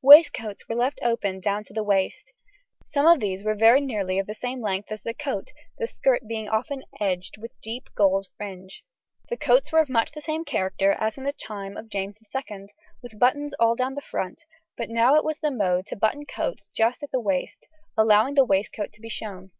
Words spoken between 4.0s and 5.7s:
of the same length as the coat,